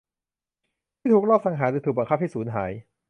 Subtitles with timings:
[0.99, 2.71] ที่ถูกลอบสังหารหรือถูกบังคับให้สูญหาย